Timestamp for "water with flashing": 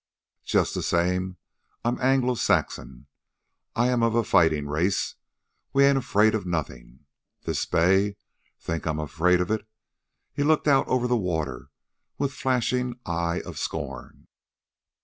11.15-12.99